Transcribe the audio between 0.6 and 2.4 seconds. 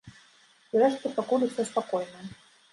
Зрэшты, пакуль усё спакойна.